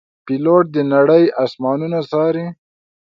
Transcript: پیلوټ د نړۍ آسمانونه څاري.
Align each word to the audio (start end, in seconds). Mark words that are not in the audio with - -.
پیلوټ 0.25 0.65
د 0.75 0.77
نړۍ 0.93 1.23
آسمانونه 1.43 1.99
څاري. 2.11 2.45